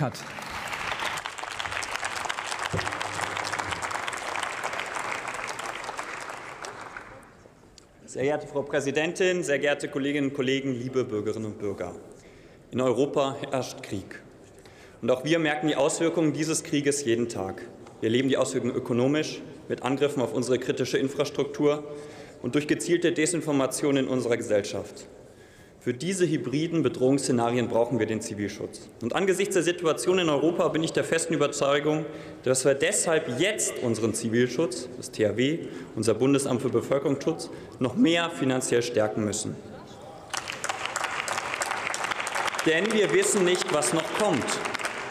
[0.00, 0.18] hat.
[8.06, 11.94] Sehr geehrte Frau Präsidentin, sehr geehrte Kolleginnen und Kollegen, liebe Bürgerinnen und Bürger.
[12.70, 14.22] In Europa herrscht Krieg.
[15.00, 17.62] Und auch wir merken die Auswirkungen dieses Krieges jeden Tag.
[18.00, 21.84] Wir erleben die Auswirkungen ökonomisch mit Angriffen auf unsere kritische Infrastruktur
[22.42, 25.06] und durch gezielte Desinformation in unserer Gesellschaft.
[25.88, 28.90] Für diese hybriden Bedrohungsszenarien brauchen wir den Zivilschutz.
[29.00, 32.04] Und angesichts der Situation in Europa bin ich der festen Überzeugung,
[32.42, 35.60] dass wir deshalb jetzt unseren Zivilschutz, das THW,
[35.96, 37.48] unser Bundesamt für Bevölkerungsschutz,
[37.78, 39.56] noch mehr finanziell stärken müssen.
[42.66, 44.44] Denn wir wissen nicht, was noch kommt.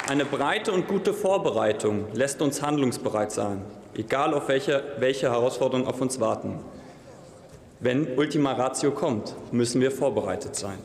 [0.07, 3.63] Eine breite und gute Vorbereitung lässt uns handlungsbereit sein,
[3.95, 6.59] egal auf welche, welche Herausforderungen auf uns warten.
[7.79, 10.79] Wenn Ultima Ratio kommt, müssen wir vorbereitet sein.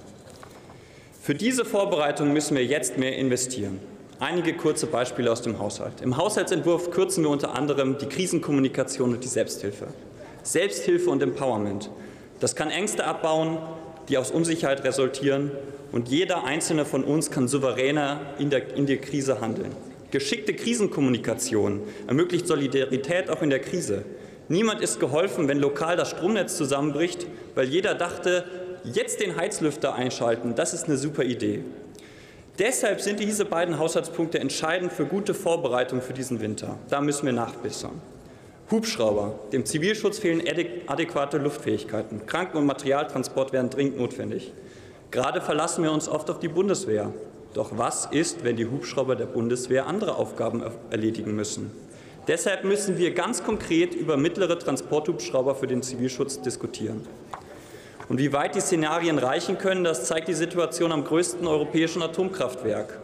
[1.23, 3.81] Für diese Vorbereitung müssen wir jetzt mehr investieren.
[4.21, 6.03] Einige kurze Beispiele aus dem Haushalt.
[6.03, 9.87] Im Haushaltsentwurf kürzen wir unter anderem die Krisenkommunikation und die Selbsthilfe.
[10.43, 11.91] Selbsthilfe und Empowerment.
[12.41, 13.57] Das kann Ängste abbauen,
[14.11, 15.51] die aus Unsicherheit resultieren,
[15.93, 19.73] und jeder einzelne von uns kann souveräner in der, in der Krise handeln.
[20.11, 24.05] Geschickte Krisenkommunikation ermöglicht Solidarität auch in der Krise.
[24.53, 28.45] Niemand ist geholfen, wenn lokal das Stromnetz zusammenbricht, weil jeder dachte,
[28.85, 31.65] jetzt den Heizlüfter einschalten, das ist eine super Idee.
[32.59, 36.77] Deshalb sind diese beiden Haushaltspunkte entscheidend für gute Vorbereitung für diesen Winter.
[36.91, 37.99] Da müssen wir nachbessern.
[38.71, 39.39] Hubschrauber.
[39.55, 40.43] Dem Zivilschutz fehlen
[40.87, 42.27] adäquate Luftfähigkeiten.
[42.27, 44.53] Kranken- und Materialtransport werden dringend notwendig.
[45.11, 47.11] Gerade verlassen wir uns oft auf die Bundeswehr.
[47.55, 51.71] Doch was ist, wenn die Hubschrauber der Bundeswehr andere Aufgaben erledigen müssen?
[52.29, 57.05] Deshalb müssen wir ganz konkret über mittlere Transporthubschrauber für den Zivilschutz diskutieren.
[58.09, 63.01] Und wie weit die Szenarien reichen können, das zeigt die Situation am größten europäischen Atomkraftwerk,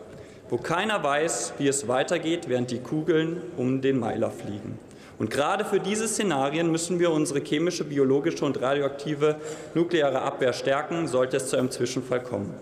[0.50, 4.78] wo keiner weiß, wie es weitergeht, während die Kugeln um den Meiler fliegen.
[5.18, 9.36] Und gerade für diese Szenarien müssen wir unsere chemische, biologische und radioaktive
[9.74, 12.54] nukleare Abwehr stärken, sollte es zu einem Zwischenfall kommen.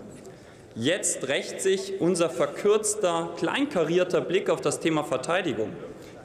[0.74, 5.70] Jetzt rächt sich unser verkürzter, kleinkarierter Blick auf das Thema Verteidigung.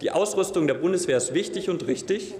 [0.01, 2.33] Die Ausrüstung der Bundeswehr ist wichtig und richtig.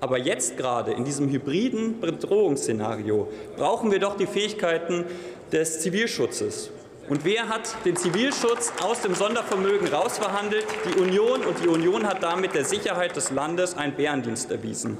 [0.00, 5.04] Aber jetzt gerade in diesem hybriden Bedrohungsszenario brauchen wir doch die Fähigkeiten
[5.50, 6.70] des Zivilschutzes.
[7.08, 10.66] Und wer hat den Zivilschutz aus dem Sondervermögen rausverhandelt?
[10.84, 11.44] Die Union.
[11.44, 14.98] Und die Union hat damit der Sicherheit des Landes einen Bärendienst erwiesen.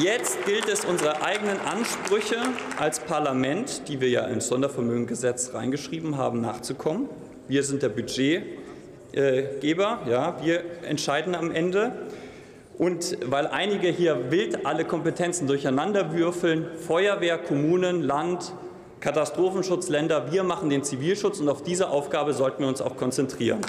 [0.00, 2.36] Jetzt gilt es, unsere eigenen Ansprüche
[2.78, 7.08] als Parlament, die wir ja ins Sondervermögengesetz reingeschrieben haben, nachzukommen.
[7.48, 8.44] Wir sind der Budget
[9.12, 9.98] Geber.
[10.08, 11.92] Ja, wir entscheiden am Ende.
[12.78, 18.52] Und weil einige hier wild alle Kompetenzen durcheinander würfeln, Feuerwehr, Kommunen, Land,
[19.00, 23.60] Katastrophenschutzländer, wir machen den Zivilschutz und auf diese Aufgabe sollten wir uns auch konzentrieren.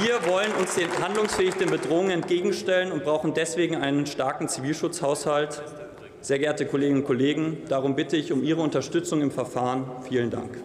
[0.00, 5.62] Wir wollen uns den handlungsfähig den Bedrohungen entgegenstellen und brauchen deswegen einen starken Zivilschutzhaushalt.
[6.20, 9.84] Sehr geehrte Kolleginnen und Kollegen, darum bitte ich um Ihre Unterstützung im Verfahren.
[10.08, 10.58] Vielen Dank.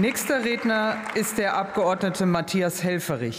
[0.00, 3.38] Nächster Redner ist der Abgeordnete Matthias Helferich.